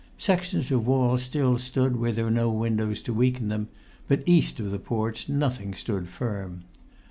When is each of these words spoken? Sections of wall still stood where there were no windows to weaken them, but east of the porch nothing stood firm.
Sections 0.17 0.71
of 0.71 0.87
wall 0.87 1.15
still 1.19 1.59
stood 1.59 1.95
where 1.95 2.11
there 2.11 2.25
were 2.25 2.31
no 2.31 2.49
windows 2.49 3.03
to 3.03 3.13
weaken 3.13 3.49
them, 3.49 3.67
but 4.07 4.23
east 4.25 4.59
of 4.59 4.71
the 4.71 4.79
porch 4.79 5.29
nothing 5.29 5.75
stood 5.75 6.07
firm. 6.07 6.63